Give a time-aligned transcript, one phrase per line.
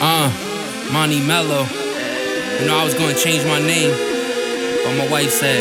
[0.00, 0.32] Uh,
[0.92, 1.68] Money Melo.
[2.58, 3.92] You know, I was gonna change my name,
[4.82, 5.60] but my wife said,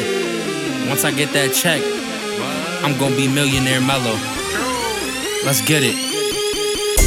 [0.88, 1.84] once I get that check,
[2.80, 4.16] I'm gonna be millionaire Melo.
[5.44, 5.96] Let's get it.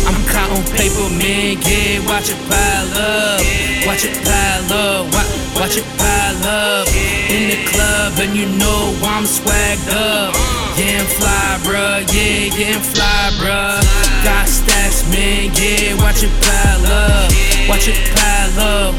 [0.04, 3.40] I'm counting paper, man, yeah, watch it pile up.
[3.88, 5.08] Watch it pile up,
[5.56, 6.88] watch, it pile up.
[7.32, 10.36] In the club, and you know I'm swagged up.
[10.76, 13.80] Yeah, I'm fly, bruh, yeah, yeah, I'm fly, bruh.
[14.22, 16.41] Got stacks, man, yeah, watch it.
[17.68, 18.94] Watch it pile up,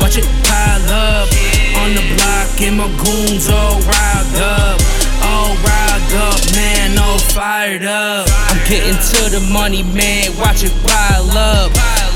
[0.00, 1.28] watch, it pile up.
[1.76, 4.80] On the block, and my goons all riled up.
[5.22, 8.26] All riled up, man, all fired up.
[8.48, 11.72] I'm getting to the money, man, watch it pile up.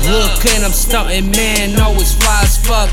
[0.09, 2.89] Look, and I'm stunting, man, always fly as fuck.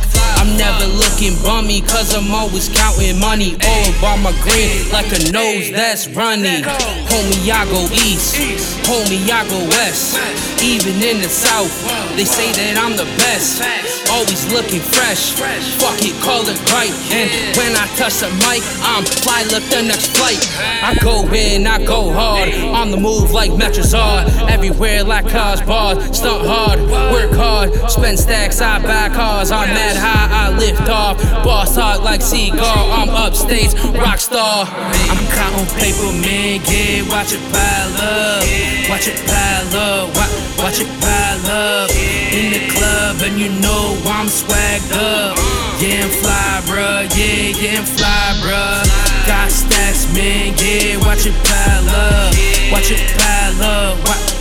[1.18, 3.58] Looking bummy, cause I'm always counting money.
[3.66, 6.62] All by my green, like a nose that's running.
[6.62, 8.38] Homie, I go east,
[8.86, 10.14] homie, I go west.
[10.62, 11.74] Even in the south,
[12.14, 13.66] they say that I'm the best.
[14.08, 15.34] Always looking fresh,
[15.82, 16.94] fuck it, call it right.
[17.10, 17.26] And
[17.58, 20.38] when I touch the mic, I'm fly, look the next flight.
[20.86, 24.30] I go in, I go hard, on the move like Metrazard.
[24.48, 26.78] Everywhere like cars, bars, stunt hard,
[27.10, 29.50] work hard, spend stacks, I buy cars.
[29.50, 31.16] I'm mad high, I lift off.
[31.44, 34.66] Boss talk like Seagull, I'm upstage, rock star.
[34.68, 38.44] I'm counting paper, man, yeah, watch it pile up.
[38.90, 40.16] Watch it pile up,
[40.58, 41.90] watch, it pile up.
[42.32, 45.36] In the club, and you know I'm swagged up.
[45.80, 48.84] Yeah, I'm fly, bruh, yeah, yeah, I'm fly, bruh.
[49.26, 52.34] Got stacks, man, yeah, watch it pile up.
[52.72, 53.96] Watch it pile up,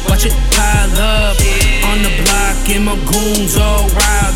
[0.10, 1.38] watch, it pile up.
[1.88, 4.27] On the block, and my goons all riled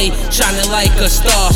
[0.00, 1.50] stay shining like a star.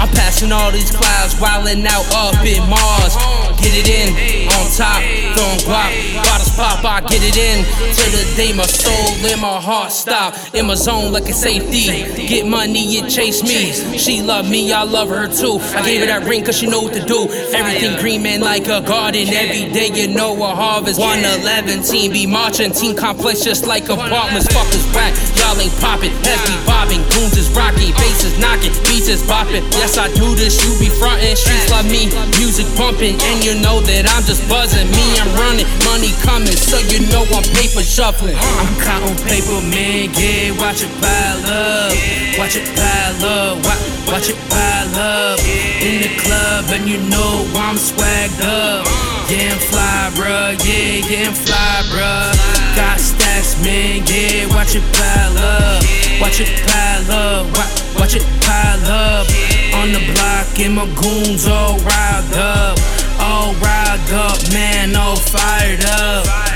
[0.00, 3.14] I'm passing all these clouds, wildin' out up in Mars.
[3.60, 5.02] Get it in, on top,
[5.36, 6.24] throwing guap.
[6.24, 7.64] Bottles pop, I get it in.
[7.94, 10.34] Till the day my soul and my heart stop.
[10.54, 12.26] In my zone like a safety.
[12.26, 13.72] Get money, it chase me.
[13.98, 15.58] She love me, I love her too.
[15.76, 17.28] I gave her that ring cause she know what to do.
[17.52, 19.28] Everything green, man, like a garden.
[19.28, 20.98] Every day you know a harvest.
[20.98, 24.48] 111 team be marching, team complex just like apartments.
[24.48, 25.14] Fuckers whack,
[25.50, 26.14] y'all ain't popping.
[26.22, 29.66] Heavy bobbing, goons is rocking, bass is knocking, beats is bopping.
[29.74, 31.36] Yes, I do this, you be frontin'.
[31.36, 32.06] Streets love me,
[32.38, 34.86] music pumping, and you know that I'm just buzzing.
[34.90, 38.36] Me, I'm running, money coming, so you know I'm paper shuffling.
[38.38, 41.90] I'm counting paper, man, yeah, watch it pile up.
[42.38, 45.38] Watch it pile up, watch, watch it pile up.
[45.82, 48.86] In the club, and you know I'm swagged up.
[49.26, 52.39] Yeah, I'm fly, bruh, yeah, yeah, I'm fly, bruh.
[53.62, 55.82] Man, yeah, watch it pile up.
[56.20, 59.26] Watch it pile up, watch, watch it pile up.
[59.74, 62.78] On the block, and my goons all riled up.
[63.20, 66.49] All riled up, man, all fired up.